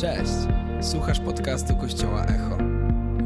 [0.00, 0.32] Cześć!
[0.80, 2.58] Słuchasz podcastu Kościoła Echo.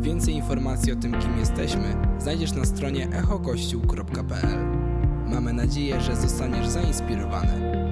[0.00, 4.58] Więcej informacji o tym, kim jesteśmy, znajdziesz na stronie echokościół.pl.
[5.26, 7.84] Mamy nadzieję, że zostaniesz zainspirowany.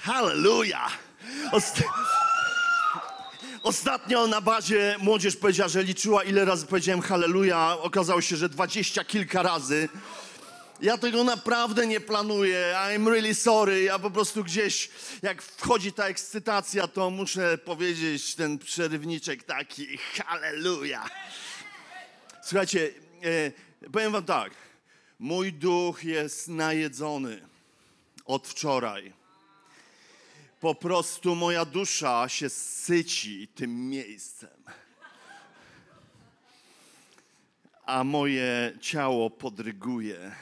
[0.00, 0.86] Halleluja!
[1.52, 1.82] Ost-
[3.62, 7.76] Ostatnio na bazie młodzież powiedziała, że liczyła ile razy powiedziałem halleluja.
[7.82, 9.88] Okazało się, że dwadzieścia kilka razy.
[10.80, 12.74] Ja tego naprawdę nie planuję.
[12.74, 13.82] I'm really sorry.
[13.82, 14.90] Ja po prostu gdzieś,
[15.22, 21.10] jak wchodzi ta ekscytacja, to muszę powiedzieć ten przerywniczek taki halleluja.
[22.42, 22.90] Słuchajcie,
[23.84, 24.52] e, powiem wam tak.
[25.18, 27.48] Mój duch jest najedzony
[28.24, 29.12] od wczoraj.
[30.60, 34.64] Po prostu moja dusza się syci tym miejscem.
[37.86, 40.32] A moje ciało podryguje.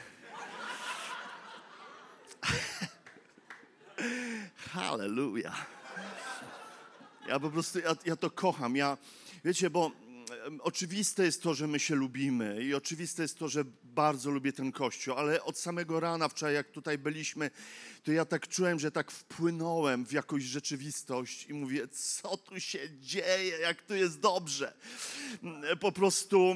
[4.73, 5.53] Halleluja.
[7.27, 8.75] Ja po prostu, ja, ja to kocham.
[8.75, 8.97] Ja,
[9.43, 9.91] wiecie, bo
[10.59, 14.71] oczywiste jest to, że my się lubimy i oczywiste jest to, że bardzo lubię ten
[14.71, 17.51] kościół, ale od samego rana wczoraj, jak tutaj byliśmy,
[18.03, 22.79] to ja tak czułem, że tak wpłynąłem w jakąś rzeczywistość i mówię, co tu się
[22.99, 24.73] dzieje, jak tu jest dobrze.
[25.79, 26.55] Po prostu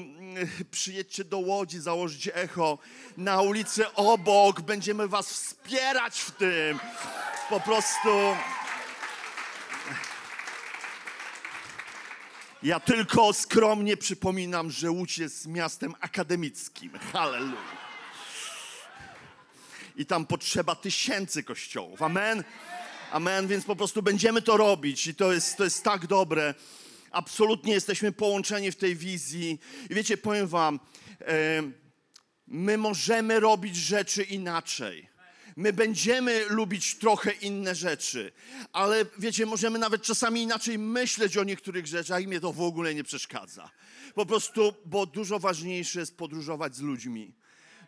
[0.70, 2.78] przyjedźcie do Łodzi, założyć echo
[3.16, 6.78] na ulicy obok, będziemy was wspierać w tym.
[7.50, 8.08] Po prostu...
[12.62, 16.90] Ja tylko skromnie przypominam, że Łódź jest miastem akademickim.
[17.12, 17.80] Halleluja.
[19.96, 22.02] I tam potrzeba tysięcy kościołów.
[22.02, 22.44] Amen.
[23.12, 26.54] Amen, więc po prostu będziemy to robić i to jest, to jest tak dobre.
[27.10, 29.58] Absolutnie jesteśmy połączeni w tej wizji.
[29.90, 30.80] I wiecie, powiem wam,
[31.20, 31.62] e,
[32.46, 35.09] my możemy robić rzeczy inaczej.
[35.56, 38.32] My będziemy lubić trochę inne rzeczy,
[38.72, 42.94] ale wiecie, możemy nawet czasami inaczej myśleć o niektórych rzeczach i mnie to w ogóle
[42.94, 43.70] nie przeszkadza.
[44.14, 47.32] Po prostu, bo dużo ważniejsze jest podróżować z ludźmi.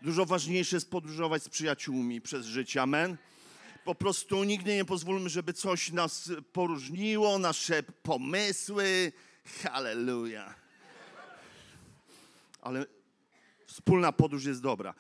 [0.03, 2.82] Dużo ważniejsze jest podróżować z przyjaciółmi przez życie.
[2.82, 3.16] Amen.
[3.84, 9.12] Po prostu nigdy nie pozwólmy, żeby coś nas poróżniło, nasze pomysły.
[9.62, 10.54] Halleluja.
[12.60, 12.87] Ale
[13.66, 14.94] wspólna podróż jest dobra.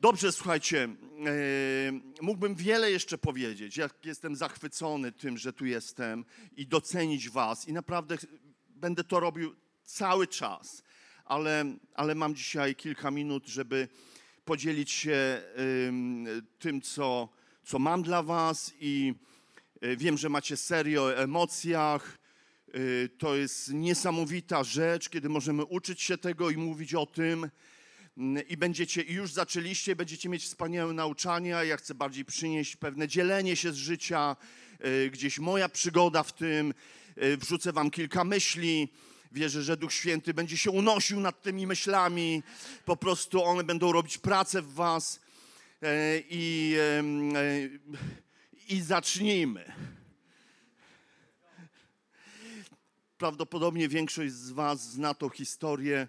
[0.00, 0.88] Dobrze, słuchajcie, e,
[2.22, 3.76] mógłbym wiele jeszcze powiedzieć.
[3.76, 6.24] Jak jestem zachwycony tym, że tu jestem
[6.56, 7.68] i docenić Was.
[7.68, 8.16] I naprawdę
[8.68, 10.82] będę to robił cały czas.
[11.24, 13.88] Ale, ale mam dzisiaj kilka minut, żeby
[14.44, 15.42] podzielić się
[15.88, 16.26] ym,
[16.58, 17.28] tym, co,
[17.64, 18.72] co mam dla Was.
[18.80, 19.14] I
[19.80, 22.18] e, wiem, że macie serię o emocjach.
[22.74, 27.50] Y, To jest niesamowita rzecz, kiedy możemy uczyć się tego i mówić o tym.
[28.20, 31.64] Mm, I będziecie, już zaczęliście, będziecie mieć wspaniałe nauczania.
[31.64, 34.36] Ja chcę bardziej przynieść pewne dzielenie się z życia,
[34.84, 36.74] y, gdzieś moja przygoda w tym.
[37.22, 38.88] Y, Wrzucę wam kilka myśli.
[39.32, 42.42] Wierzę, że Duch Święty będzie się unosił nad tymi myślami.
[42.84, 45.20] Po prostu one będą robić pracę w was.
[45.82, 47.02] E, I, e,
[48.68, 49.72] i zacznijmy.
[53.18, 56.08] Prawdopodobnie większość z was zna tą historię.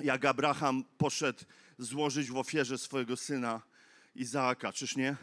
[0.00, 1.44] Jak Abraham poszedł
[1.78, 3.62] złożyć w ofierze swojego syna
[4.14, 5.16] Izaaka, czyż nie?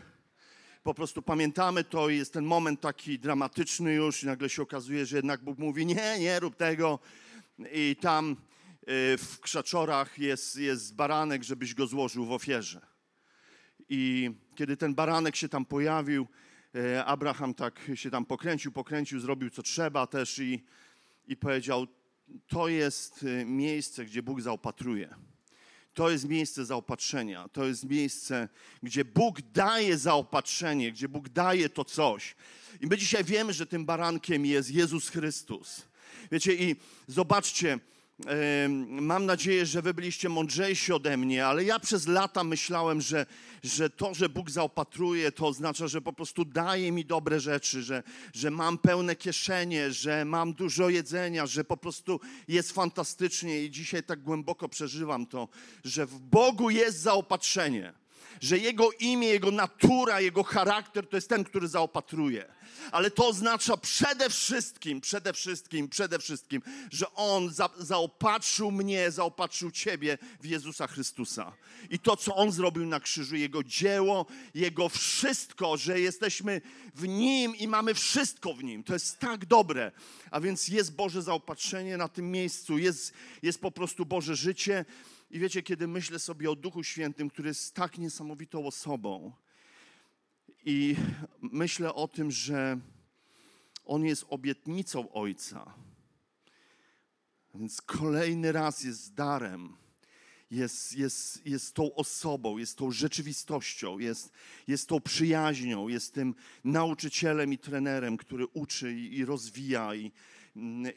[0.83, 5.05] Po prostu pamiętamy to i jest ten moment taki dramatyczny już i nagle się okazuje,
[5.05, 6.99] że jednak Bóg mówi nie, nie rób tego
[7.73, 12.81] i tam y, w krzaczorach jest, jest baranek, żebyś go złożył w ofierze.
[13.89, 16.27] I kiedy ten baranek się tam pojawił,
[16.75, 20.63] e, Abraham tak się tam pokręcił, pokręcił, zrobił co trzeba też i,
[21.27, 21.87] i powiedział,
[22.47, 25.15] to jest y, miejsce, gdzie Bóg zaopatruje.
[25.93, 27.47] To jest miejsce zaopatrzenia.
[27.49, 28.49] To jest miejsce,
[28.83, 32.35] gdzie Bóg daje zaopatrzenie, gdzie Bóg daje to coś.
[32.81, 35.81] I my dzisiaj wiemy, że tym barankiem jest Jezus Chrystus.
[36.31, 36.75] Wiecie, i
[37.07, 37.79] zobaczcie,
[38.87, 43.25] mam nadzieję, że wy byliście mądrzejsi ode mnie, ale ja przez lata myślałem, że,
[43.63, 48.03] że to, że Bóg zaopatruje, to oznacza, że po prostu daje mi dobre rzeczy, że,
[48.33, 54.03] że mam pełne kieszenie, że mam dużo jedzenia, że po prostu jest fantastycznie i dzisiaj
[54.03, 55.47] tak głęboko przeżywam to,
[55.83, 58.02] że w Bogu jest zaopatrzenie
[58.41, 62.53] że Jego imię, Jego natura, Jego charakter to jest ten, który zaopatruje.
[62.91, 69.71] Ale to oznacza przede wszystkim, przede wszystkim, przede wszystkim, że On za, zaopatrzył mnie, zaopatrzył
[69.71, 71.53] Ciebie w Jezusa Chrystusa.
[71.89, 76.61] I to, co On zrobił na krzyżu, Jego dzieło, Jego wszystko, że jesteśmy
[76.95, 78.83] w Nim i mamy wszystko w Nim.
[78.83, 79.91] To jest tak dobre.
[80.31, 84.85] A więc jest Boże zaopatrzenie na tym miejscu, jest, jest po prostu Boże życie.
[85.33, 89.31] I wiecie, kiedy myślę sobie o Duchu Świętym, który jest tak niesamowitą osobą,
[90.65, 90.95] i
[91.41, 92.79] myślę o tym, że
[93.85, 95.73] On jest obietnicą Ojca,
[97.55, 99.77] więc kolejny raz jest darem
[100.51, 104.31] jest, jest, jest tą osobą, jest tą rzeczywistością, jest,
[104.67, 110.11] jest tą przyjaźnią, jest tym nauczycielem i trenerem, który uczy i, rozwija i,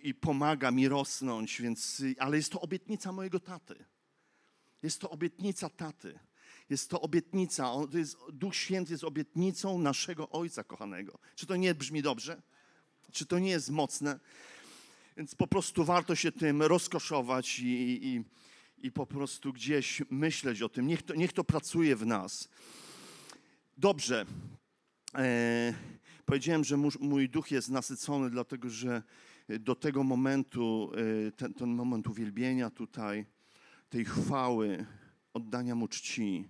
[0.02, 3.84] i pomaga mi rosnąć, więc, ale jest to obietnica mojego taty.
[4.82, 6.18] Jest to obietnica taty.
[6.70, 11.18] Jest to obietnica, on, to jest, Duch Święty jest obietnicą naszego Ojca kochanego.
[11.34, 12.42] Czy to nie brzmi dobrze?
[13.12, 14.20] Czy to nie jest mocne?
[15.16, 18.24] Więc po prostu warto się tym rozkoszować i, i,
[18.78, 20.86] i po prostu gdzieś myśleć o tym.
[20.86, 22.48] Niech to, niech to pracuje w nas.
[23.78, 24.26] Dobrze.
[25.14, 25.74] E,
[26.26, 29.02] powiedziałem, że mój, mój duch jest nasycony, dlatego że
[29.48, 30.92] do tego momentu,
[31.28, 33.26] e, ten, ten moment uwielbienia tutaj,
[33.88, 34.86] tej chwały,
[35.34, 36.48] oddania mu czci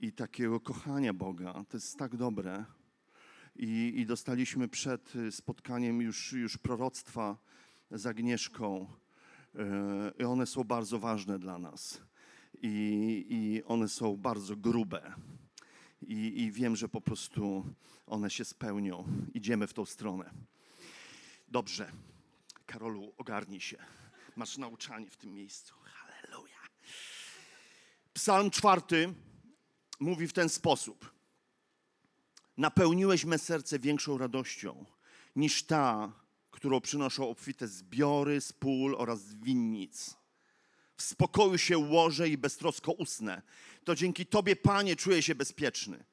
[0.00, 2.64] i takiego kochania Boga, to jest tak dobre.
[3.56, 7.36] I, i dostaliśmy przed spotkaniem już, już proroctwa
[7.90, 8.86] z Agnieszką
[9.58, 12.02] E, I one są bardzo ważne dla nas.
[12.62, 15.14] I, i one są bardzo grube.
[16.02, 17.64] I, I wiem, że po prostu
[18.06, 19.04] one się spełnią.
[19.34, 20.30] Idziemy w tą stronę.
[21.48, 21.92] Dobrze.
[22.66, 23.76] Karolu, ogarnij się.
[24.36, 25.74] Masz nauczanie w tym miejscu.
[28.14, 29.14] Psalm czwarty
[30.00, 31.14] mówi w ten sposób.
[32.56, 34.84] Napełniłeś me serce większą radością
[35.36, 36.12] niż ta,
[36.50, 40.16] którą przynoszą obfite zbiory z pól oraz winnic.
[40.96, 43.42] W spokoju się łożę i beztrosko usnę.
[43.84, 46.04] To dzięki Tobie, Panie, czuję się bezpieczny.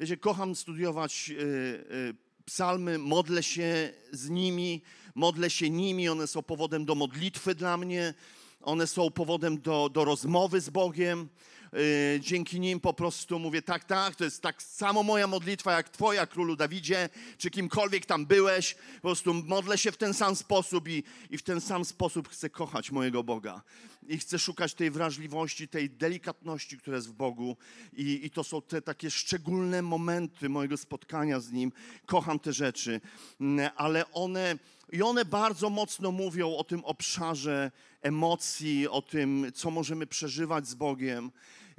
[0.00, 2.14] Wiecie, kocham studiować y, y,
[2.44, 4.82] psalmy, modlę się z nimi,
[5.14, 8.14] modlę się nimi, one są powodem do modlitwy dla mnie,
[8.62, 11.28] one są powodem do, do rozmowy z Bogiem.
[11.74, 15.88] Y, dzięki nim po prostu mówię, tak, tak, to jest tak samo moja modlitwa jak
[15.88, 17.08] twoja, królu Dawidzie,
[17.38, 18.74] czy kimkolwiek tam byłeś.
[18.94, 22.50] Po prostu modlę się w ten sam sposób i, i w ten sam sposób chcę
[22.50, 23.62] kochać mojego Boga.
[24.08, 27.56] I chcę szukać tej wrażliwości, tej delikatności, która jest w Bogu.
[27.92, 31.72] I, i to są te takie szczególne momenty mojego spotkania z Nim.
[32.06, 33.00] Kocham te rzeczy,
[33.40, 34.58] mm, ale one...
[34.92, 37.70] I one bardzo mocno mówią o tym obszarze
[38.02, 41.30] emocji, o tym, co możemy przeżywać z Bogiem.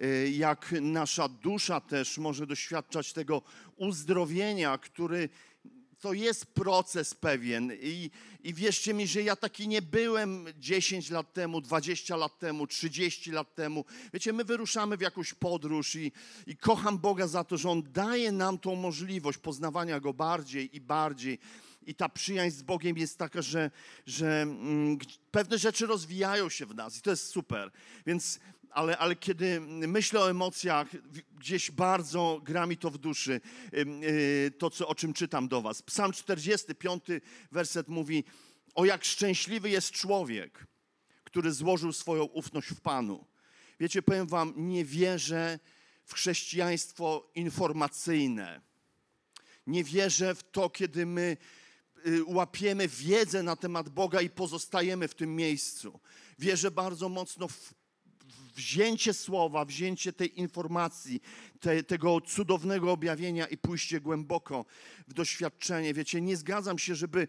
[0.04, 3.42] Y, jak nasza dusza też może doświadczać tego
[3.76, 5.30] uzdrowienia, który
[6.02, 7.72] to jest proces pewien.
[7.82, 8.12] I,
[8.44, 13.32] I wierzcie mi, że ja taki nie byłem 10 lat temu, 20 lat temu, 30
[13.32, 13.86] lat temu.
[14.14, 16.12] Wiecie, my wyruszamy w jakąś podróż i,
[16.48, 20.82] i kocham Boga za to, że On daje nam tą możliwość poznawania Go bardziej i
[20.82, 21.40] bardziej.
[21.82, 23.72] I ta przyjaźń z Bogiem jest taka, że,
[24.06, 24.98] że mm,
[25.32, 27.72] pewne rzeczy rozwijają się w nas i to jest super.
[28.06, 28.40] Więc
[28.72, 30.88] ale, ale kiedy myślę o emocjach,
[31.40, 33.42] gdzieś bardzo gra mi to w duszy,
[33.74, 35.82] y, to, co, o czym czytam do Was.
[35.82, 37.04] Psalm 45,
[37.52, 38.24] werset mówi:
[38.76, 40.68] O jak szczęśliwy jest człowiek,
[41.24, 43.26] który złożył swoją ufność w Panu.
[43.80, 45.60] Wiecie, powiem Wam, nie wierzę
[46.06, 48.62] w chrześcijaństwo informacyjne.
[49.68, 51.38] Nie wierzę w to, kiedy my
[52.26, 56.00] łapiemy wiedzę na temat Boga i pozostajemy w tym miejscu.
[56.40, 57.74] Wierzę bardzo mocno w
[58.56, 61.22] wzięcie słowa, wzięcie tej informacji,
[61.60, 64.66] te, tego cudownego objawienia i pójście głęboko
[65.08, 65.94] w doświadczenie.
[65.94, 67.28] Wiecie, nie zgadzam się, żeby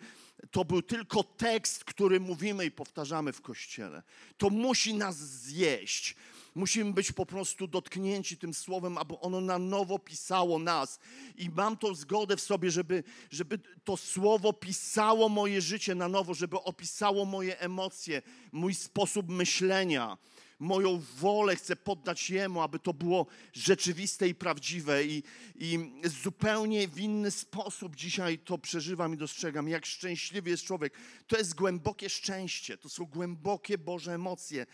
[0.50, 4.02] to był tylko tekst, który mówimy i powtarzamy w kościele.
[4.36, 6.16] To musi nas zjeść.
[6.54, 10.98] Musimy być po prostu dotknięci tym słowem, aby ono na nowo pisało nas.
[11.36, 16.34] I mam tą zgodę w sobie, żeby, żeby to słowo pisało moje życie na nowo,
[16.34, 20.18] żeby opisało moje emocje, mój sposób myślenia
[20.62, 25.04] moją wolę chcę poddać Jemu, aby to było rzeczywiste i prawdziwe.
[25.04, 25.22] I,
[25.54, 25.78] I
[26.22, 30.94] zupełnie w inny sposób dzisiaj to przeżywam i dostrzegam, jak szczęśliwy jest człowiek.
[31.26, 34.66] To jest głębokie szczęście, to są głębokie Boże emocje.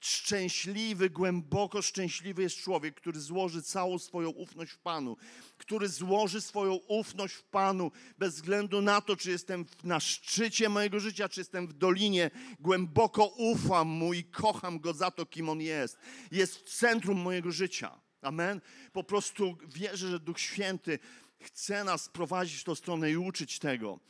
[0.00, 5.16] Szczęśliwy, głęboko szczęśliwy jest człowiek, który złoży całą swoją ufność w Panu,
[5.58, 11.00] który złoży swoją ufność w Panu, bez względu na to, czy jestem na szczycie mojego
[11.00, 12.30] życia, czy jestem w dolinie.
[12.60, 15.98] Głęboko ufam Mu i kocham Go za to, kim On jest.
[16.30, 18.00] Jest w centrum mojego życia.
[18.22, 18.60] Amen.
[18.92, 20.98] Po prostu wierzę, że Duch Święty
[21.40, 24.00] chce nas prowadzić w tą stronę i uczyć tego.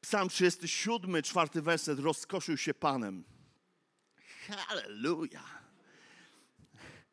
[0.00, 1.98] Psalm 37, czwarty werset.
[1.98, 3.24] Rozkoszył się Panem.
[4.48, 5.44] Halleluja.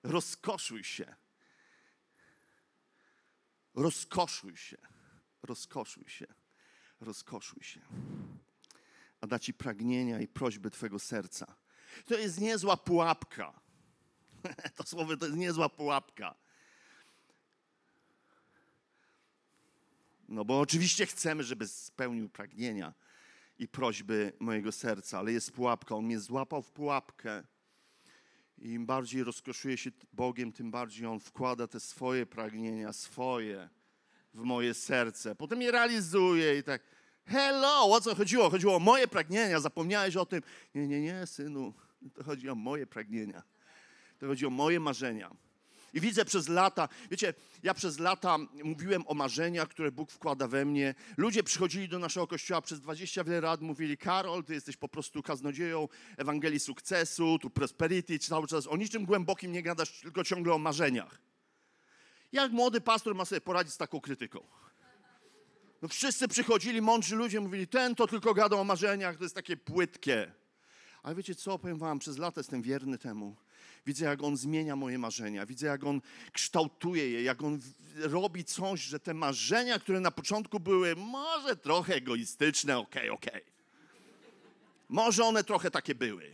[0.03, 1.15] Rozkoszuj się.
[3.75, 4.77] Rozkoszuj się.
[5.43, 6.27] Rozkoszuj się.
[7.01, 7.81] Rozkoszuj się.
[9.21, 11.55] A da ci pragnienia i prośby Twojego serca.
[12.05, 13.59] To jest niezła pułapka.
[14.75, 16.36] To słowo to jest niezła pułapka.
[20.29, 22.93] No bo oczywiście chcemy, żeby spełnił pragnienia
[23.59, 25.95] i prośby mojego serca, ale jest pułapka.
[25.95, 27.43] On mnie złapał w pułapkę.
[28.57, 33.69] I im bardziej rozkoszuje się Bogiem, tym bardziej On wkłada te swoje pragnienia, swoje
[34.33, 35.35] w moje serce.
[35.35, 36.81] Potem je realizuje i tak,
[37.25, 38.49] hello, o co chodziło?
[38.49, 40.41] Chodziło o moje pragnienia, zapomniałeś o tym.
[40.75, 41.73] Nie, nie, nie, synu,
[42.13, 43.43] to chodzi o moje pragnienia.
[44.19, 45.31] To chodzi o moje marzenia.
[45.93, 50.65] I widzę przez lata, wiecie, ja przez lata mówiłem o marzeniach, które Bóg wkłada we
[50.65, 50.96] mnie.
[51.17, 55.24] Ludzie przychodzili do naszego kościoła przez 20 wiele lat, mówili: Karol, ty jesteś po prostu
[55.24, 60.58] kaznodzieją Ewangelii sukcesu, tu prosperity, cały czas o niczym głębokim nie gadasz, tylko ciągle o
[60.58, 61.22] marzeniach.
[62.31, 64.43] Jak młody pastor ma sobie poradzić z taką krytyką?
[65.81, 69.58] No wszyscy przychodzili, mądrzy ludzie, mówili: Ten to tylko gada o marzeniach, to jest takie
[69.58, 70.31] płytkie.
[71.03, 73.36] Ale wiecie co, powiem wam, przez lata jestem wierny temu.
[73.86, 75.45] Widzę, jak On zmienia moje marzenia.
[75.45, 76.01] Widzę, jak On
[76.33, 77.59] kształtuje je, jak On
[77.95, 83.41] robi coś, że te marzenia, które na początku były może trochę egoistyczne, okej, okay, okej.
[83.41, 83.53] Okay.
[84.89, 86.33] Może one trochę takie były.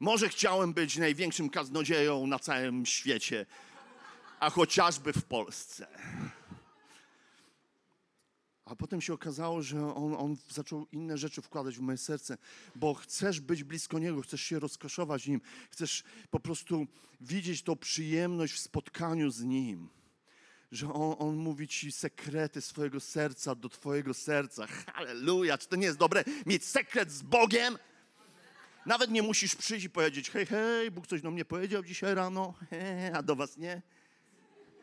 [0.00, 3.46] Może chciałem być największym kaznodzieją na całym świecie,
[4.40, 5.86] a chociażby w Polsce.
[8.68, 12.38] A potem się okazało, że on, on zaczął inne rzeczy wkładać w moje serce,
[12.76, 16.86] bo chcesz być blisko Niego, chcesz się rozkoszować Nim, chcesz po prostu
[17.20, 19.88] widzieć tą przyjemność w spotkaniu z Nim.
[20.72, 24.66] Że on, on mówi ci sekrety swojego serca do Twojego serca.
[24.66, 25.58] Halleluja!
[25.58, 27.78] Czy to nie jest dobre mieć sekret z Bogiem?
[28.86, 32.54] Nawet nie musisz przyjść i powiedzieć: Hej, hej, Bóg coś do mnie powiedział dzisiaj rano,
[33.16, 33.82] a do Was nie.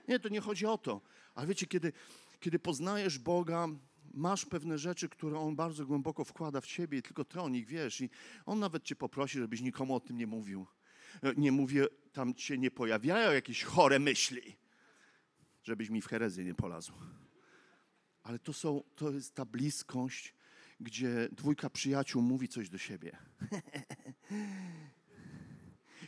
[0.07, 1.01] Nie, to nie chodzi o to.
[1.35, 1.93] Ale wiecie, kiedy
[2.39, 3.67] kiedy poznajesz Boga,
[4.13, 7.67] masz pewne rzeczy, które On bardzo głęboko wkłada w ciebie i tylko ty o nich
[7.67, 8.01] wiesz.
[8.01, 8.09] I
[8.45, 10.65] On nawet cię poprosi, żebyś nikomu o tym nie mówił.
[11.23, 14.55] E, nie mówię, tam cię nie pojawiają jakieś chore myśli,
[15.63, 16.93] żebyś mi w herezję nie polazł.
[18.23, 20.33] Ale to, są, to jest ta bliskość,
[20.79, 23.17] gdzie dwójka przyjaciół mówi coś do siebie.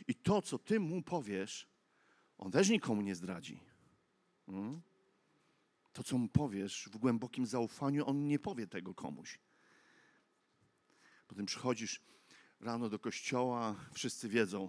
[0.08, 1.68] I to, co ty mu powiesz,
[2.38, 3.60] on też nikomu nie zdradzi.
[4.46, 4.80] Hmm?
[5.98, 9.38] To, co mu powiesz w głębokim zaufaniu, on nie powie tego komuś.
[11.28, 12.00] Potem przychodzisz
[12.60, 14.68] rano do kościoła, wszyscy wiedzą.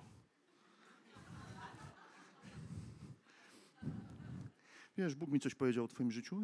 [4.98, 6.42] Wiesz, Bóg mi coś powiedział o Twoim życiu.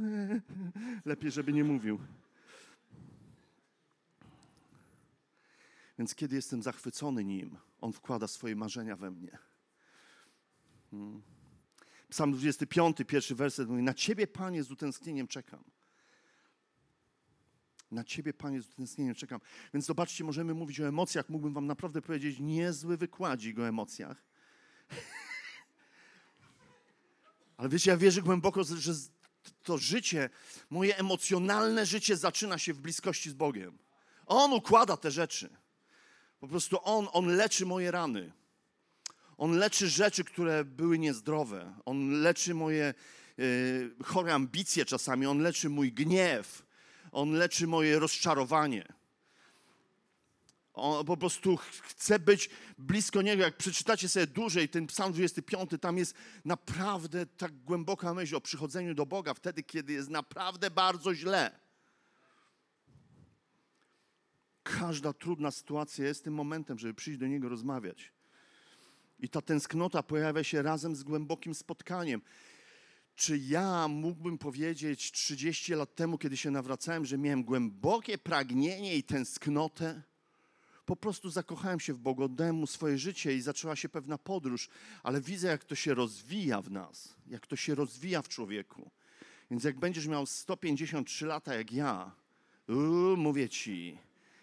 [1.06, 2.00] Lepiej, żeby nie mówił.
[5.98, 9.38] Więc kiedy jestem zachwycony nim, on wkłada swoje marzenia we mnie.
[10.92, 11.35] Hmm.
[12.10, 15.64] Psalm 25, pierwszy werset mówi, na Ciebie, Panie, z utęsknieniem czekam.
[17.92, 19.40] Na Ciebie, Panie, z utęsknieniem czekam.
[19.74, 21.30] Więc zobaczcie, możemy mówić o emocjach.
[21.30, 24.26] Mógłbym Wam naprawdę powiedzieć niezły wykładzik o emocjach.
[27.58, 28.94] Ale wiecie, ja wierzę głęboko, że
[29.64, 30.30] to życie,
[30.70, 33.78] moje emocjonalne życie zaczyna się w bliskości z Bogiem.
[34.26, 35.50] On układa te rzeczy.
[36.40, 38.32] Po prostu On, On leczy moje rany.
[39.38, 41.74] On leczy rzeczy, które były niezdrowe.
[41.86, 42.94] On leczy moje
[43.39, 45.25] y, chore ambicje czasami.
[45.25, 46.65] On leczy mój gniew.
[47.12, 48.94] On leczy moje rozczarowanie.
[50.75, 53.44] On po prostu chce być blisko Niego.
[53.44, 56.15] Jak przeczytacie sobie dłużej ten psalm 25, tam jest
[56.46, 61.60] naprawdę tak głęboka myśl o przychodzeniu do Boga wtedy, kiedy jest naprawdę bardzo źle.
[64.63, 68.12] Każda trudna sytuacja jest tym momentem, żeby przyjść do Niego rozmawiać.
[69.25, 72.22] I ta tęsknota pojawia się razem z głębokim spotkaniem.
[73.15, 79.03] Czy ja mógłbym powiedzieć 30 lat temu, kiedy się nawracałem, że miałem głębokie pragnienie i
[79.03, 80.01] tęsknotę?
[80.86, 84.70] Po prostu zakochałem się w Bogodemu, swoje życie i zaczęła się pewna podróż,
[85.03, 88.91] ale widzę, jak to się rozwija w nas, jak to się rozwija w człowieku.
[89.51, 92.12] Więc jak będziesz miał 153 lata jak ja,
[92.70, 93.98] uu, mówię ci,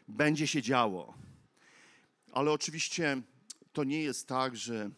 [0.08, 1.14] będzie się działo.
[2.32, 3.22] Ale oczywiście
[3.73, 4.91] to nie jest tak, że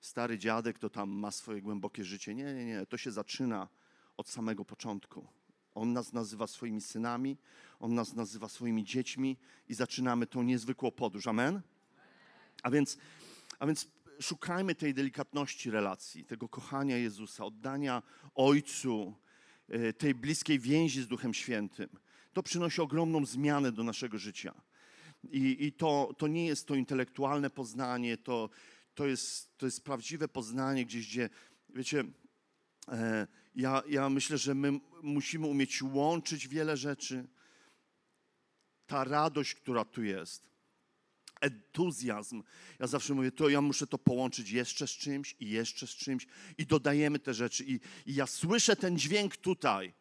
[0.00, 2.34] stary dziadek to tam ma swoje głębokie życie.
[2.34, 2.86] Nie, nie, nie.
[2.86, 3.68] To się zaczyna
[4.16, 5.26] od samego początku.
[5.74, 7.36] On nas nazywa swoimi synami,
[7.80, 9.36] on nas nazywa swoimi dziećmi
[9.68, 11.26] i zaczynamy tą niezwykłą podróż.
[11.26, 11.60] Amen?
[12.62, 12.98] A więc,
[13.58, 13.88] a więc
[14.20, 18.02] szukajmy tej delikatności relacji, tego kochania Jezusa, oddania
[18.34, 19.14] Ojcu,
[19.68, 21.88] e, tej bliskiej więzi z Duchem Świętym.
[22.32, 24.54] To przynosi ogromną zmianę do naszego życia.
[25.32, 28.50] I, i to, to nie jest to intelektualne poznanie, to,
[28.94, 31.30] to, jest, to jest prawdziwe poznanie gdzieś, gdzie,
[31.68, 32.04] wiecie,
[32.88, 37.28] e, ja, ja myślę, że my musimy umieć łączyć wiele rzeczy.
[38.86, 40.42] Ta radość, która tu jest,
[41.40, 42.42] entuzjazm.
[42.78, 46.26] Ja zawsze mówię, to ja muszę to połączyć jeszcze z czymś i jeszcze z czymś
[46.58, 47.64] i dodajemy te rzeczy.
[47.64, 49.94] I, i ja słyszę ten dźwięk tutaj,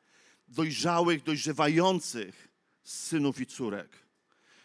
[0.47, 2.47] dojrzałych, dojrzewających
[2.83, 4.02] synów i córek.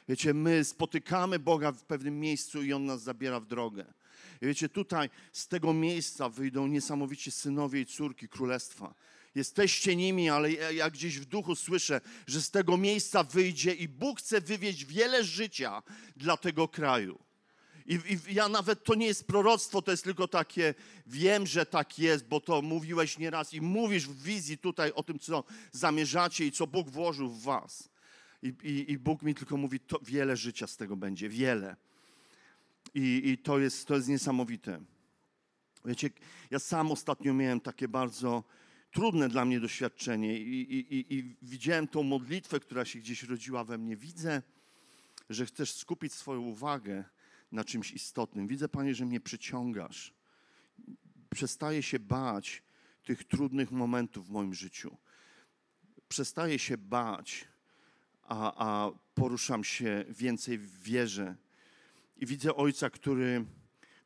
[0.08, 3.84] Wiecie, my spotykamy Boga w pewnym miejscu i On nas zabiera w drogę.
[4.42, 8.94] I wiecie, tutaj z tego miejsca wyjdą niesamowici synowie i córki królestwa.
[9.34, 13.88] Jesteście nimi, ale ja, ja gdzieś w duchu słyszę, że z tego miejsca wyjdzie i
[13.88, 15.82] Bóg chce wywieźć wiele życia
[16.16, 17.18] dla tego kraju.
[17.86, 20.74] I, I, ja nawet to nie jest proroctwo, to jest tylko takie,
[21.06, 25.18] wiem, że tak jest, bo to mówiłeś nieraz i mówisz w wizji tutaj o tym,
[25.18, 27.88] co zamierzacie i co Bóg włożył w was.
[28.42, 31.76] I, i, i Bóg mi tylko mówi, to wiele życia z tego będzie, wiele.
[32.94, 34.80] I, i to, jest, to jest niesamowite.
[35.84, 36.10] Wiecie,
[36.50, 38.44] ja sam ostatnio miałem takie bardzo
[38.90, 43.78] trudne dla mnie doświadczenie i, i, i, widziałem tą modlitwę, która się gdzieś rodziła we
[43.78, 43.96] mnie.
[43.96, 44.42] Widzę,
[45.30, 47.04] że chcesz skupić swoją uwagę
[47.52, 48.48] na czymś istotnym.
[48.48, 50.14] Widzę, Panie, że mnie przyciągasz.
[51.30, 52.62] Przestaję się bać
[53.04, 54.96] tych trudnych momentów w moim życiu.
[56.08, 57.48] Przestaję się bać,
[58.28, 61.36] a, a poruszam się więcej w wierze.
[62.16, 63.44] I widzę Ojca, który,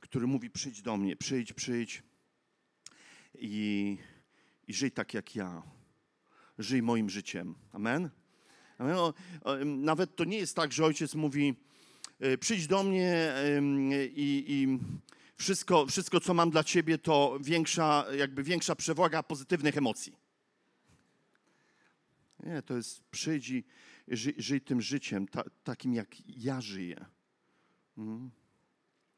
[0.01, 2.03] który mówi: Przyjdź do mnie, przyjdź, przyjdź
[3.35, 3.99] i,
[4.69, 5.63] i żyj tak jak ja.
[6.59, 7.55] Żyj moim życiem.
[7.73, 8.11] Amen?
[8.79, 8.97] Amen?
[8.97, 11.55] O, o, nawet to nie jest tak, że Ojciec mówi:
[12.21, 13.35] E, przyjdź do mnie
[14.15, 14.79] i, i
[15.37, 20.17] wszystko, wszystko, co mam dla ciebie, to większa, jakby większa przewaga pozytywnych emocji.
[22.43, 23.53] Nie, to jest przyjdź
[24.09, 27.05] i żyj, tym życiem, ta, takim jak ja żyję.
[27.99, 28.31] Mhm.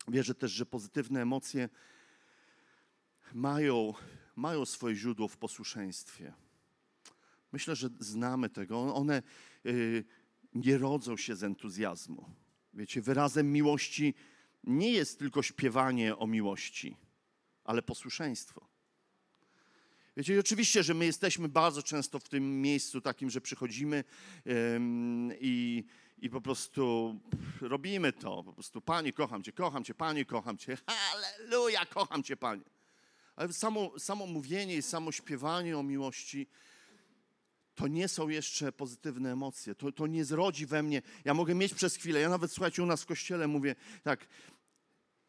[0.09, 1.69] Wierzę też, że pozytywne emocje
[3.35, 3.95] mają,
[4.37, 6.33] mają swoje źródło w posłuszeństwie.
[7.53, 8.95] Myślę, że znamy tego.
[8.95, 9.23] One
[9.67, 10.05] y,
[10.55, 12.31] nie rodzą się z entuzjazmu.
[12.75, 14.15] Wiecie, wyrazem miłości
[14.65, 16.97] nie jest tylko śpiewanie o miłości,
[17.65, 18.74] ale posłuszeństwo.
[20.17, 24.05] Wiecie, oczywiście, że my jesteśmy bardzo często w tym miejscu takim, że przychodzimy
[25.41, 25.85] i,
[26.19, 27.15] i po prostu
[27.61, 28.45] robimy to.
[28.45, 30.79] Po prostu, Panie, kocham Cię, kocham Cię, Panie, kocham Cię.
[30.87, 32.63] Halleluja, kocham Cię, Panie.
[33.37, 36.47] Ale samo, samo mówienie i samo śpiewanie o miłości
[37.75, 39.75] to nie są jeszcze pozytywne emocje.
[39.75, 41.03] To, to nie zrodzi we mnie.
[41.25, 42.21] Ja mogę mieć przez chwilę.
[42.21, 44.27] Ja nawet, słuchajcie, u nas w kościele mówię tak.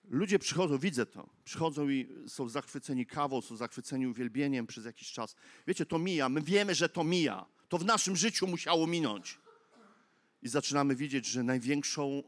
[0.09, 5.35] Ludzie przychodzą, widzę to, przychodzą i są zachwyceni kawą, są zachwyceni uwielbieniem przez jakiś czas.
[5.67, 7.45] Wiecie, to mija, my wiemy, że to mija.
[7.69, 9.39] To w naszym życiu musiało minąć.
[10.41, 12.23] I zaczynamy widzieć, że największą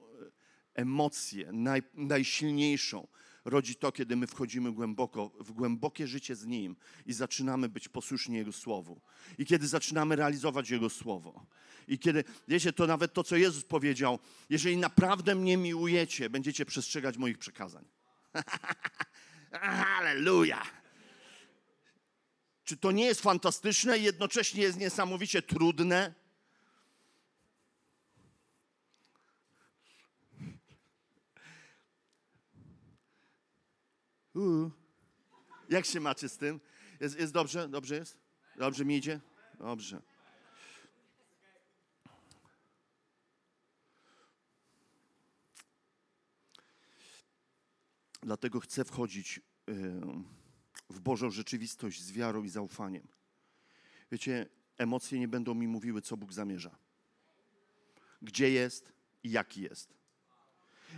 [0.73, 3.07] emocję, naj, najsilniejszą,
[3.47, 8.35] rodzi to, kiedy my wchodzimy głęboko, w głębokie życie z Nim i zaczynamy być posłuszni
[8.35, 9.01] Jego Słowu.
[9.37, 11.45] I kiedy zaczynamy realizować Jego Słowo.
[11.87, 17.17] I kiedy, wiecie, to nawet to, co Jezus powiedział, jeżeli naprawdę mnie miłujecie, będziecie przestrzegać
[17.17, 17.85] moich przekazań.
[19.51, 20.63] Halleluja!
[22.63, 26.13] Czy to nie jest fantastyczne i jednocześnie jest niesamowicie trudne?
[34.37, 34.71] Uu.
[35.69, 36.59] Jak się macie z tym?
[36.99, 37.69] Jest, jest dobrze?
[37.69, 38.17] Dobrze jest?
[38.57, 39.19] Dobrze mi idzie?
[39.59, 40.01] Dobrze.
[48.21, 49.41] Dlatego chcę wchodzić
[50.89, 53.07] w Bożą rzeczywistość z wiarą i zaufaniem.
[54.11, 56.77] Wiecie, emocje nie będą mi mówiły, co Bóg zamierza.
[58.21, 59.97] Gdzie jest i jaki jest.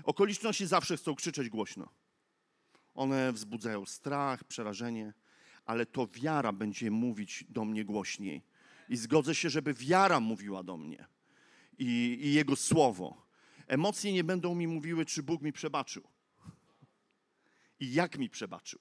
[0.04, 1.90] Okoliczności zawsze chcą krzyczeć głośno.
[2.94, 5.14] One wzbudzają strach, przerażenie,
[5.66, 8.44] ale to wiara będzie mówić do mnie głośniej.
[8.90, 11.08] I zgodzę się, żeby wiara mówiła do mnie
[11.78, 13.26] i, i Jego słowo.
[13.68, 16.04] Emocje nie będą mi mówiły, czy Bóg mi przebaczył
[17.80, 18.80] i jak mi przebaczył.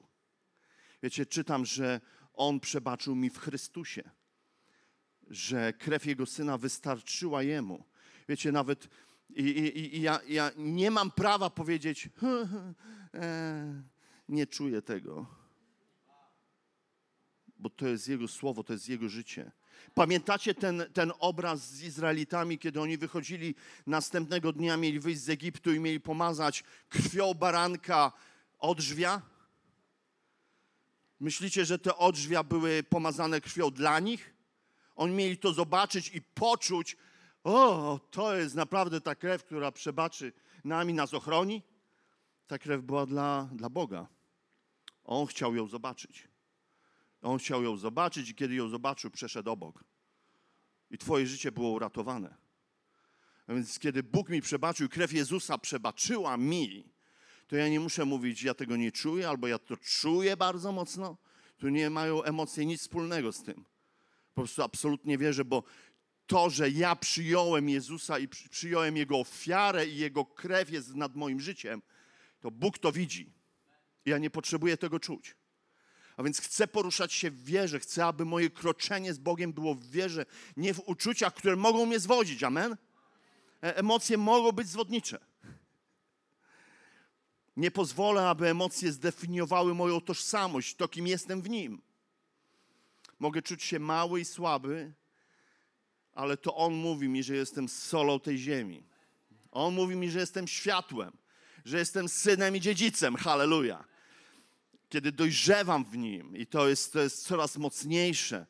[1.03, 2.01] Wiecie, czytam, że
[2.35, 4.11] On przebaczył mi w Chrystusie,
[5.27, 7.85] że krew Jego Syna wystarczyła Jemu.
[8.29, 8.88] Wiecie, nawet
[9.31, 12.09] i, i, i ja, ja, nie mam prawa powiedzieć,
[13.14, 13.83] e,
[14.29, 15.27] nie czuję tego.
[17.59, 19.53] Bo to jest Jego słowo, to jest Jego życie.
[19.95, 23.55] Pamiętacie ten, ten obraz z Izraelitami, kiedy oni wychodzili
[23.87, 28.12] następnego dnia, mieli wyjść z Egiptu i mieli pomazać krwią baranka
[28.59, 29.23] odrzwia?
[31.21, 34.35] Myślicie, że te odrzwia były pomazane krwią dla nich?
[34.97, 36.97] Oni mieli to zobaczyć i poczuć,
[37.45, 40.33] o, to jest naprawdę ta krew, która przebaczy
[40.64, 41.62] nami, nas ochroni.
[42.47, 44.07] Ta krew była dla, dla Boga.
[45.09, 46.29] On chciał ją zobaczyć.
[47.23, 49.85] On chciał ją zobaczyć i kiedy ją zobaczył, przeszedł obok.
[50.90, 52.37] I twoje życie było uratowane.
[53.47, 56.92] A więc kiedy Bóg mi przebaczył, krew Jezusa przebaczyła mi,
[57.47, 61.16] to ja nie muszę mówić, ja tego nie czuję, albo ja to czuję bardzo mocno.
[61.57, 63.64] Tu nie mają emocje nic wspólnego z tym.
[64.35, 65.62] Po prostu absolutnie wierzę, bo
[66.27, 71.40] to, że ja przyjąłem Jezusa i przyjąłem Jego ofiarę i Jego krew jest nad moim
[71.40, 71.83] życiem,
[72.40, 73.38] to Bóg to widzi.
[74.09, 75.35] Ja nie potrzebuję tego czuć.
[76.16, 79.87] A więc chcę poruszać się w wierze, chcę, aby moje kroczenie z Bogiem było w
[79.87, 82.42] wierze, nie w uczuciach, które mogą mnie zwodzić.
[82.42, 82.77] Amen?
[83.62, 85.18] E, emocje mogą być zwodnicze.
[87.57, 91.83] Nie pozwolę, aby emocje zdefiniowały moją tożsamość, to kim jestem w nim.
[93.18, 94.92] Mogę czuć się mały i słaby,
[96.14, 98.83] ale to On mówi mi, że jestem solą tej ziemi.
[99.51, 101.16] On mówi mi, że jestem światłem,
[101.64, 103.16] że jestem synem i dziedzicem.
[103.16, 103.85] Halleluja.
[104.88, 108.46] Kiedy dojrzewam w Nim i to jest, to jest coraz mocniejsze.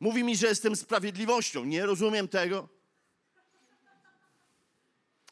[0.00, 1.64] Mówi mi, że jestem sprawiedliwością.
[1.64, 2.68] Nie rozumiem tego,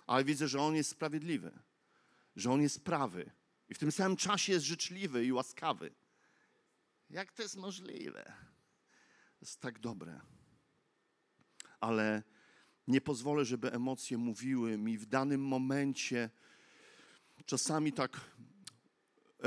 [0.07, 1.59] ale widzę, że On jest sprawiedliwy,
[2.37, 3.31] że On jest prawy
[3.69, 5.95] i w tym samym czasie jest życzliwy i łaskawy.
[7.11, 8.33] Jak to jest możliwe?
[9.41, 10.21] Jest tak dobre
[11.81, 12.23] ale
[12.89, 16.31] nie pozwolę, żeby emocje mówiły mi w danym momencie.
[17.47, 18.21] Czasami tak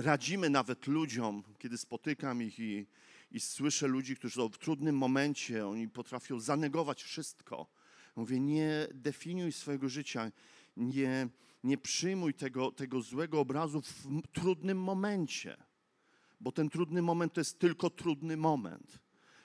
[0.02, 2.86] radzimy nawet ludziom, kiedy spotykam ich i,
[3.32, 7.68] i słyszę ludzi, którzy są w trudnym momencie, oni potrafią zanegować wszystko.
[8.16, 10.32] Mówię, nie definiuj swojego życia,
[10.78, 11.28] nie,
[11.64, 15.58] nie przyjmuj tego, tego złego obrazu w trudnym momencie,
[16.40, 19.00] bo ten trudny moment to jest tylko trudny moment.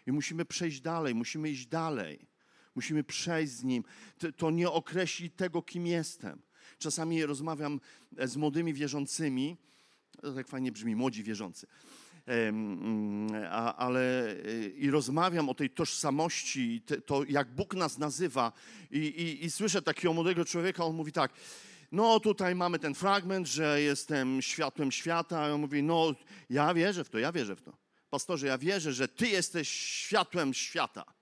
[0.06, 2.26] I musimy przejść dalej, musimy iść dalej.
[2.74, 3.84] Musimy przejść z Nim.
[4.36, 6.42] To nie określi tego, kim jestem.
[6.78, 7.80] Czasami rozmawiam
[8.16, 9.56] e, z młodymi wierzącymi,
[10.22, 11.66] to tak fajnie brzmi, młodzi wierzący,
[13.76, 18.52] ale e, i rozmawiam o tej tożsamości, to jak Bóg nas nazywa
[18.90, 21.32] i, i, i słyszę takiego młodego człowieka, on mówi tak,
[21.92, 26.14] no tutaj mamy ten fragment, że jestem światłem świata, a on mówi, no
[26.50, 27.72] ja wierzę w to, ja wierzę w to.
[28.10, 31.14] Pastorze, ja wierzę, że Ty jesteś światłem świata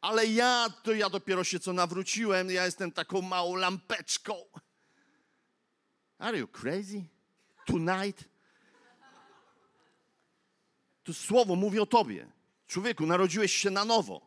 [0.00, 4.34] ale ja to ja dopiero się co nawróciłem, ja jestem taką małą lampeczką.
[6.18, 7.04] Are you crazy?
[7.72, 8.24] Tonight?
[11.04, 12.26] To słowo mówi o tobie.
[12.66, 14.20] Człowieku, narodziłeś się na nowo.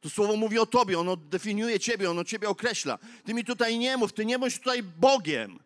[0.00, 2.98] To słowo mówi o tobie, ono definiuje ciebie, ono ciebie określa.
[3.24, 5.58] Ty mi tutaj nie mów, ty nie bądź tutaj Bogiem.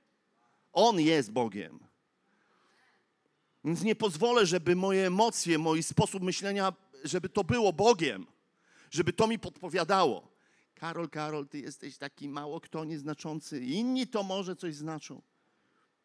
[0.72, 1.78] On jest Bogiem.
[3.64, 6.72] Więc nie pozwolę, żeby moje emocje, mój sposób myślenia,
[7.04, 8.26] żeby to było Bogiem
[8.90, 10.28] żeby to mi podpowiadało.
[10.74, 15.22] Karol, Karol, ty jesteś taki mało kto nieznaczący, inni to może coś znaczą.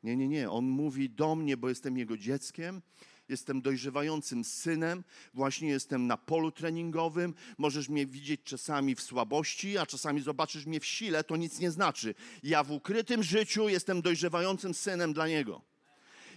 [0.04, 0.50] Nie, nie, nie.
[0.50, 2.82] On mówi do mnie, bo jestem jego dzieckiem,
[3.30, 7.34] jestem dojrzewającym synem, właśnie jestem na polu treningowym.
[7.58, 11.72] Możesz mnie widzieć czasami w słabości, a czasami zobaczysz mnie w sile, to nic nie
[11.72, 12.16] znaczy.
[12.44, 15.62] Ja w ukrytym życiu jestem dojrzewającym synem dla niego.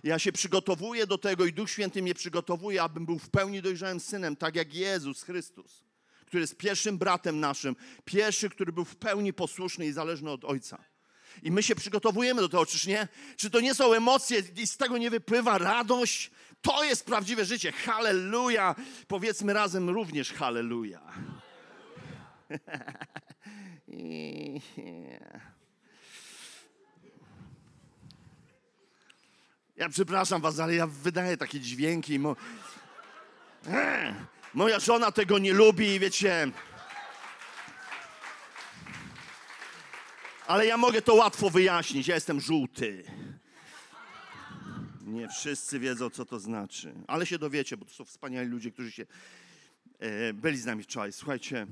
[0.03, 4.01] Ja się przygotowuję do tego i Duch Święty mnie przygotowuje, abym był w pełni dojrzałym
[4.01, 5.85] synem, tak jak Jezus Chrystus
[6.35, 10.85] który jest pierwszym bratem naszym, pierwszy, który był w pełni posłuszny i zależny od Ojca.
[11.43, 13.09] I my się przygotowujemy do tego, czyż nie?
[13.37, 16.31] Czy to nie są emocje i z tego nie wypływa radość?
[16.63, 17.73] To jest prawdziwe życie.
[17.73, 18.75] Halleluja!
[19.09, 21.01] Powiedzmy razem również halleluja.
[29.77, 32.19] Ja przepraszam was, ale ja wydaję takie dźwięki.
[32.19, 32.37] Mo...
[34.55, 36.51] Moja żona tego nie lubi wiecie.
[40.47, 42.09] Ale ja mogę to łatwo wyjaśnić.
[42.09, 43.05] Ja jestem żółty.
[45.03, 46.95] Nie wszyscy wiedzą, co to znaczy.
[47.07, 49.07] Ale się dowiecie, bo to są wspaniali ludzie, którzy się
[49.99, 51.13] e, byli z nami wczoraj.
[51.13, 51.67] Słuchajcie,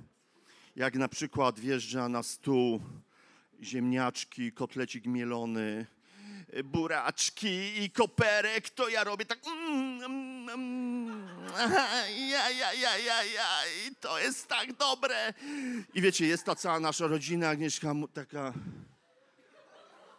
[0.76, 2.80] jak na przykład wjeżdża na stół
[3.62, 5.86] ziemniaczki, kotlecik mielony,
[6.64, 9.38] buraczki i koperek, to ja robię tak.
[9.46, 10.31] Mm, mm,
[12.32, 13.48] ja, ja, ja, ja, ja.
[13.86, 15.34] I to jest tak dobre.
[15.94, 18.52] I wiecie, jest ta cała nasza rodzina, Agnieszka, taka.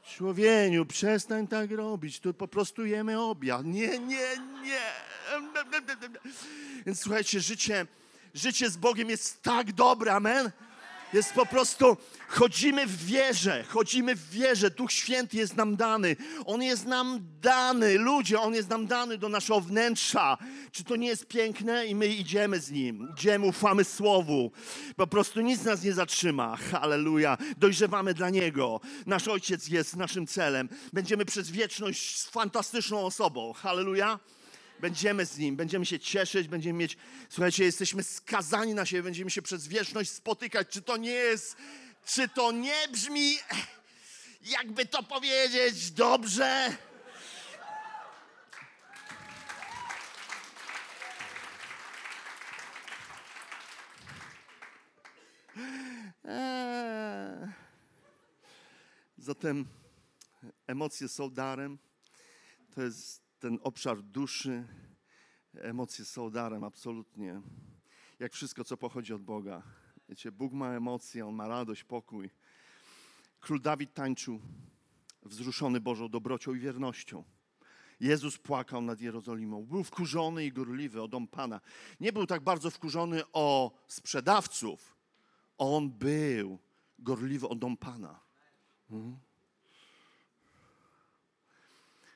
[0.03, 2.19] Człowieniu, przestań tak robić.
[2.19, 3.65] Tu po prostu jemy obiad.
[3.65, 4.81] Nie, nie, nie.
[6.85, 7.85] Więc słuchajcie, życie,
[8.33, 10.51] życie z Bogiem jest tak dobre, amen
[11.13, 11.97] jest po prostu,
[12.27, 14.69] chodzimy w wierze, chodzimy w wierze.
[14.71, 16.15] Duch Święty jest nam dany.
[16.45, 20.37] On jest nam dany, ludzie, On jest nam dany do naszego wnętrza.
[20.71, 21.85] Czy to nie jest piękne?
[21.85, 24.51] I my idziemy z Nim, idziemy, ufamy Słowu.
[24.95, 26.57] Po prostu nic nas nie zatrzyma.
[26.57, 27.37] Halleluja.
[27.57, 28.79] Dojrzewamy dla Niego.
[29.05, 30.69] Nasz Ojciec jest naszym celem.
[30.93, 33.53] Będziemy przez wieczność fantastyczną osobą.
[33.53, 34.19] Halleluja.
[34.83, 36.97] Będziemy z Nim, będziemy się cieszyć, będziemy mieć,
[37.29, 40.67] słuchajcie, jesteśmy skazani na siebie, będziemy się przez wieczność spotykać.
[40.69, 41.57] Czy to nie jest
[42.05, 43.37] Czy to nie brzmi,
[44.41, 46.77] jakby to powiedzieć, dobrze?
[56.25, 57.47] Eee.
[59.17, 59.65] Zatem
[60.67, 61.77] emocje są darem.
[62.75, 64.67] To jest ten obszar duszy.
[65.53, 67.41] Emocje są darem, absolutnie.
[68.19, 69.63] Jak wszystko, co pochodzi od Boga.
[70.09, 72.29] Wiecie, Bóg ma emocje, On ma radość, pokój.
[73.39, 74.39] Król Dawid tańczył,
[75.23, 77.23] wzruszony Bożą dobrocią i wiernością.
[77.99, 79.63] Jezus płakał nad Jerozolimą.
[79.63, 81.61] Był wkurzony i gorliwy o dom Pana.
[81.99, 84.95] Nie był tak bardzo wkurzony o sprzedawców.
[85.57, 86.59] On był
[86.99, 88.19] gorliwy o dom Pana.
[88.91, 89.17] Mhm.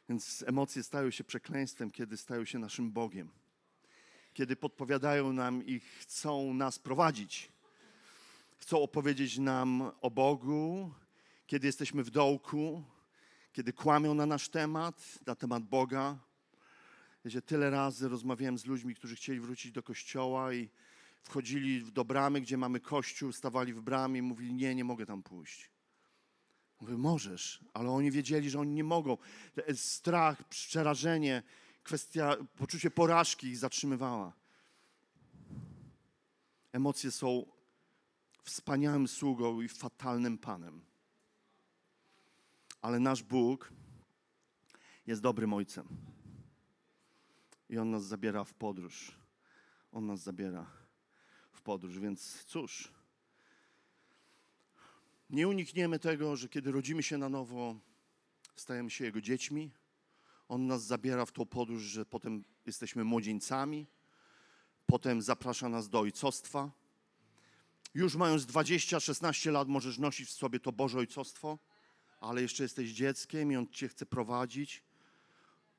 [0.10, 3.30] Więc emocje stają się przekleństwem, kiedy stają się naszym Bogiem.
[4.34, 7.52] Kiedy podpowiadają nam i chcą nas prowadzić.
[8.58, 10.92] Chcą opowiedzieć nam o Bogu,
[11.48, 12.84] kiedy jesteśmy w dołku,
[13.54, 16.18] kiedy kłamią na nasz temat, na temat Boga.
[17.26, 20.70] Wiecie, tyle razy rozmawiałem z ludźmi, którzy chcieli wrócić do kościoła i
[21.24, 25.24] wchodzili do bramy, gdzie mamy kościół, stawali w bramie i mówili, nie, nie mogę tam
[25.24, 25.77] pójść.
[26.82, 29.18] Mówię, możesz, ale oni wiedzieli, że oni nie mogą.
[29.76, 31.44] Strach, przerażenie,
[31.84, 34.34] kwestia, poczucie porażki ich zatrzymywała.
[36.72, 37.46] Emocje są
[38.44, 40.82] wspaniałym sługą i fatalnym panem.
[42.82, 43.74] Ale nasz Bóg
[45.08, 45.88] jest dobrym ojcem.
[47.70, 49.12] I on nas zabiera w podróż.
[49.92, 50.66] On nas zabiera
[51.52, 52.97] w podróż, więc cóż.
[55.30, 57.76] Nie unikniemy tego, że kiedy rodzimy się na nowo,
[58.56, 59.72] stajemy się Jego dziećmi.
[60.48, 63.88] On nas zabiera w tą podróż, że potem jesteśmy młodzieńcami,
[64.86, 66.72] potem zaprasza nas do ojcostwa.
[67.94, 71.60] Już mając 20-16 lat możesz nosić w sobie to Boże ojcostwo,
[72.20, 74.84] ale jeszcze jesteś dzieckiem i On Cię chce prowadzić.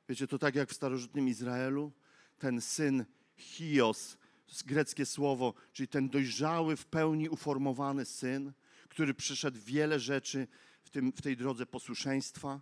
[0.09, 1.91] Wiecie, to tak jak w starożytnym Izraelu,
[2.39, 3.05] ten syn
[3.37, 4.17] Chios,
[4.65, 8.53] greckie słowo, czyli ten dojrzały, w pełni uformowany syn,
[8.89, 10.47] który przeszedł wiele rzeczy
[10.83, 12.61] w, tym, w tej drodze posłuszeństwa,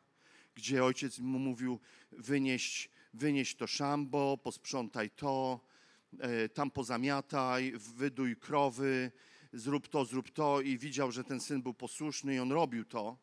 [0.56, 1.80] gdzie ojciec mu mówił:
[2.12, 5.60] wynieść, wynieść to szambo, posprzątaj to,
[6.20, 9.12] e, tam pozamiataj, wyduj krowy,
[9.54, 10.62] zrób to, zrób to.
[10.62, 13.18] I widział, że ten syn był posłuszny i on robił to.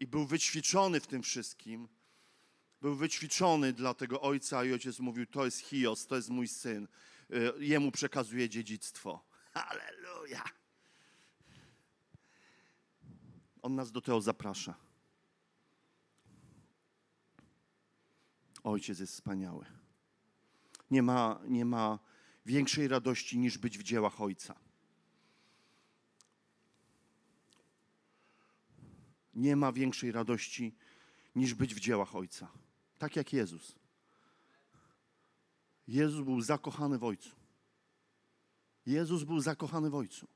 [0.00, 1.88] I był wyćwiczony w tym wszystkim.
[2.80, 6.88] Był wyćwiczony dla tego ojca, i ojciec mówił: To jest Chios, to jest mój syn.
[7.30, 9.24] E, jemu przekazuje dziedzictwo.
[9.54, 10.65] Halleluja!
[13.66, 14.74] On nas do tego zaprasza.
[18.64, 19.66] Ojciec jest wspaniały.
[20.90, 21.98] Nie ma, nie ma
[22.44, 24.54] większej radości niż być w dziełach Ojca.
[29.34, 30.74] Nie ma większej radości
[31.34, 32.48] niż być w dziełach Ojca.
[32.98, 33.74] Tak jak Jezus.
[35.88, 37.30] Jezus był zakochany w Ojcu.
[38.86, 40.35] Jezus był zakochany w Ojcu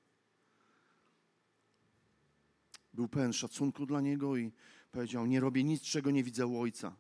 [2.95, 4.53] był pełen szacunku dla niego i
[4.93, 6.97] powiedział: Nie robię nic, czego nie widzę u ojca.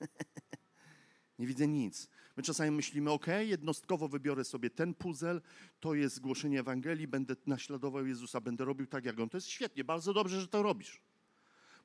[1.38, 2.08] nie widzę nic.
[2.36, 5.40] My czasami myślimy: OK, jednostkowo wybiorę sobie ten puzzle,
[5.80, 9.28] to jest głoszenie Ewangelii, będę naśladował Jezusa, będę robił tak jak on.
[9.28, 11.00] To jest świetnie, bardzo dobrze, że to robisz.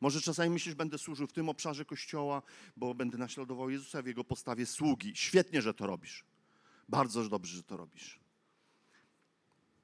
[0.02, 2.42] Może czasami myślisz, będę służył w tym obszarze kościoła,
[2.78, 5.12] bo będę naśladował Jezusa w jego postawie sługi.
[5.16, 6.26] Świetnie, że to robisz.
[6.90, 8.20] Bardzo dobrze, że to robisz.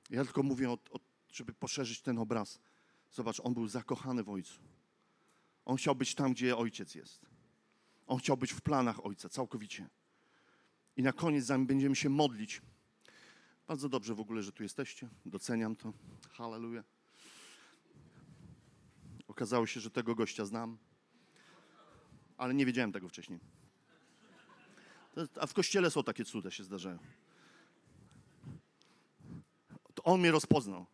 [0.10, 1.00] Ja tylko mówię, o, o,
[1.32, 2.60] żeby poszerzyć ten obraz.
[3.12, 4.60] Zobacz, on był zakochany w ojcu.
[5.66, 7.26] On chciał być tam, gdzie ojciec jest.
[8.08, 9.90] On chciał być w planach ojca całkowicie.
[10.98, 12.62] I na koniec, zanim będziemy się modlić,
[13.68, 15.10] bardzo dobrze w ogóle, że tu jesteście.
[15.26, 15.94] Doceniam to.
[16.32, 16.86] Hallelujah.
[19.28, 20.78] Okazało się, że tego gościa znam,
[22.38, 23.40] ale nie wiedziałem tego wcześniej.
[25.40, 27.00] A w kościele są takie cuda, się zdarzają.
[29.94, 30.86] To on mnie rozpoznał.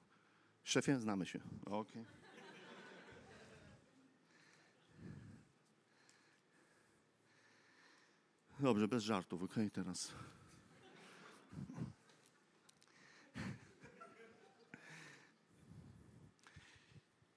[0.66, 1.40] Szefie, znamy się.
[1.66, 1.76] Okej.
[1.76, 2.06] Okay.
[8.60, 10.14] Dobrze, bez żartów, okej, okay, teraz.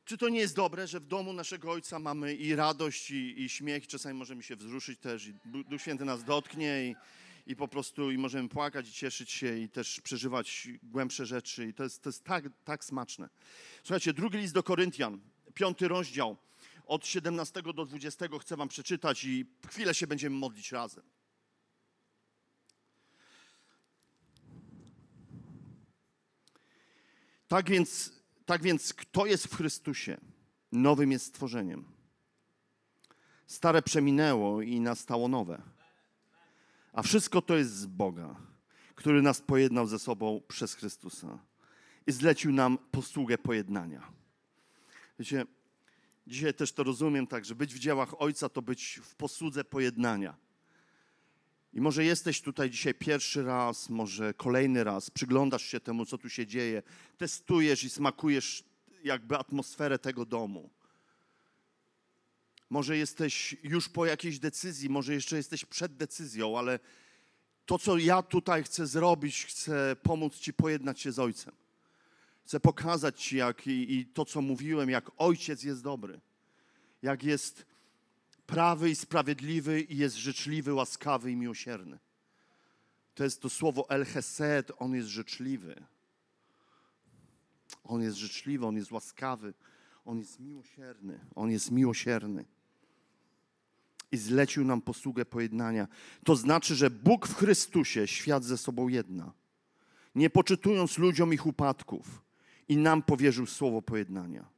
[0.05, 3.49] Czy to nie jest dobre, że w domu naszego Ojca mamy i radość, i, i
[3.49, 6.97] śmiech, czasami możemy się wzruszyć też, i Duch Święty nas dotknie, i,
[7.49, 11.75] i po prostu i możemy płakać i cieszyć się i też przeżywać głębsze rzeczy i
[11.75, 13.29] to jest, to jest tak, tak smaczne.
[13.83, 15.21] Słuchajcie, drugi list do Koryntian,
[15.55, 16.37] piąty rozdział,
[16.87, 21.05] od 17 do 20 chcę wam przeczytać i chwilę się będziemy modlić razem.
[27.49, 30.17] Tak więc Tak więc, kto jest w Chrystusie,
[30.73, 31.85] nowym jest stworzeniem.
[33.47, 35.63] Stare przeminęło i nastało nowe.
[36.93, 38.37] A wszystko to jest z Boga,
[38.95, 41.39] który nas pojednał ze sobą przez Chrystusa
[42.07, 44.13] i zlecił nam posługę pojednania.
[45.19, 45.47] Wiecie,
[46.27, 50.37] dzisiaj też to rozumiem tak, że być w dziełach Ojca to być w posłudze pojednania.
[51.73, 56.29] I może jesteś tutaj dzisiaj pierwszy raz, może kolejny raz, przyglądasz się temu, co tu
[56.29, 56.83] się dzieje,
[57.19, 58.65] testujesz i smakujesz
[59.05, 60.71] jakby atmosferę tego domu.
[62.71, 66.79] Może jesteś już po jakiejś decyzji, może jeszcze jesteś przed decyzją, ale
[67.67, 71.55] to, co ja tutaj chcę zrobić, chcę pomóc Ci pojednać się z Ojcem.
[72.45, 76.21] Chcę pokazać Ci, jak i, i to, co mówiłem, jak Ojciec jest dobry,
[77.03, 77.67] jak jest
[78.47, 81.99] prawy i sprawiedliwy i jest życzliwy, łaskawy i miłosierny.
[83.15, 85.85] To jest to słowo El Hesed, on jest życzliwy.
[87.85, 89.55] On jest życzliwy, on jest łaskawy,
[90.05, 92.45] on jest miłosierny, on jest miłosierny.
[94.13, 95.89] I zlecił nam posługę pojednania.
[96.25, 99.33] To znaczy, że Bóg w Chrystusie świat ze sobą jedna.
[100.15, 102.23] Nie poczytując ludziom ich upadków
[102.69, 104.49] i nam powierzył słowo pojednania.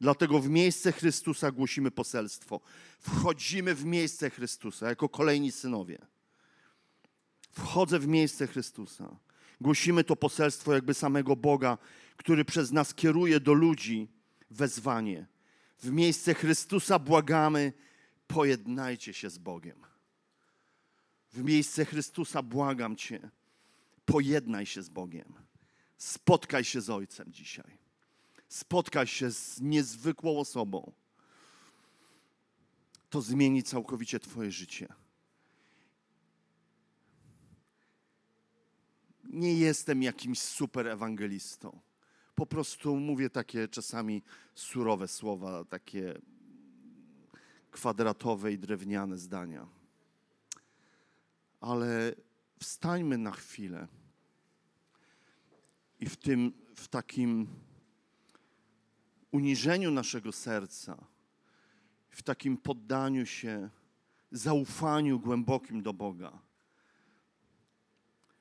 [0.00, 2.60] Dlatego w miejsce Chrystusa głosimy poselstwo.
[3.00, 5.98] Wchodzimy w miejsce Chrystusa jako kolejni synowie.
[7.52, 9.16] Wchodzę w miejsce Chrystusa.
[9.60, 11.78] Głosimy to poselstwo jakby samego Boga,
[12.16, 14.08] który przez nas kieruje do ludzi
[14.50, 15.26] wezwanie.
[15.82, 17.72] W miejsce Chrystusa błagamy,
[18.26, 19.86] pojednajcie się z Bogiem.
[21.32, 23.30] W miejsce Chrystusa błagam Cię,
[24.06, 25.34] pojednaj się z Bogiem.
[25.98, 27.78] Spotkaj się z Ojcem dzisiaj.
[28.48, 30.92] Spotkaj się z niezwykłą osobą.
[33.10, 34.88] To zmieni całkowicie Twoje życie.
[39.24, 41.80] Nie jestem jakimś super ewangelistą.
[42.34, 44.22] Po prostu mówię takie czasami
[44.54, 46.20] surowe słowa, takie
[47.74, 49.66] kwadratowe i drewniane zdania.
[51.60, 52.14] Ale
[52.58, 53.88] wstańmy na chwilę
[56.00, 57.46] i w tym, w takim
[59.32, 61.04] uniżeniu naszego serca,
[62.10, 63.70] w takim poddaniu się,
[64.30, 66.38] zaufaniu głębokim do Boga,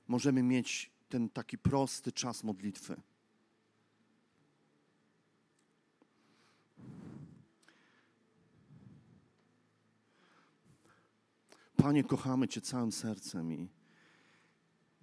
[0.07, 3.01] możemy mieć ten taki prosty czas modlitwy.
[11.83, 13.69] Panie, kochamy Cię całym sercem i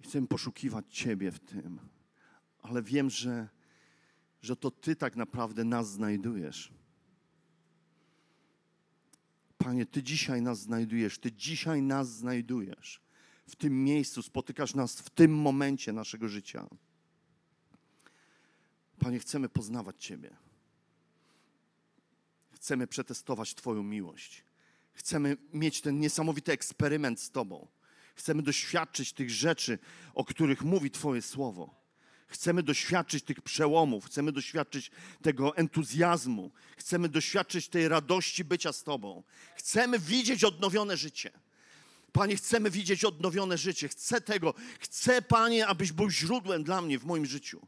[0.03, 1.79] chcemy poszukiwać Ciebie w tym,
[2.61, 3.49] ale wiem, że
[4.41, 6.73] że to Ty tak naprawdę nas znajdujesz.
[9.57, 13.01] Panie, Ty dzisiaj nas znajdujesz, Ty dzisiaj nas znajdujesz.
[13.47, 16.67] W tym miejscu spotykasz nas w tym momencie naszego życia.
[18.99, 20.37] Panie, chcemy poznawać Ciebie.
[22.51, 24.50] Chcemy przetestować Twoją miłość.
[25.01, 27.67] Chcemy mieć ten niesamowity eksperyment z Tobą.
[28.15, 29.79] Chcemy doświadczyć tych rzeczy,
[30.13, 31.75] o których mówi Twoje słowo.
[32.27, 39.23] Chcemy doświadczyć tych przełomów, chcemy doświadczyć tego entuzjazmu, chcemy doświadczyć tej radości bycia z Tobą.
[39.55, 41.31] Chcemy widzieć odnowione życie.
[42.11, 43.87] Panie, chcemy widzieć odnowione życie.
[43.87, 44.53] Chcę tego.
[44.79, 47.67] Chcę, Panie, abyś był źródłem dla mnie w moim życiu.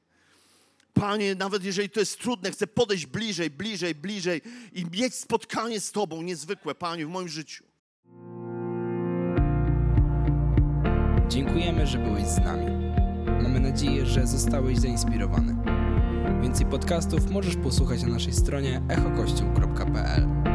[0.93, 4.41] Panie, nawet jeżeli to jest trudne, chcę podejść bliżej, bliżej, bliżej
[4.73, 7.63] i mieć spotkanie z Tobą niezwykłe, Panie, w moim życiu.
[11.29, 12.65] Dziękujemy, że byłeś z nami.
[13.43, 15.55] Mamy nadzieję, że zostałeś zainspirowany.
[16.41, 20.52] Więcej podcastów możesz posłuchać na naszej stronie echokościół.pl.